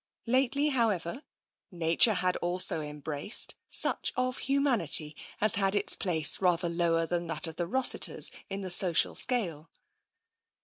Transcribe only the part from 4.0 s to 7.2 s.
of humanity as had its place rather lower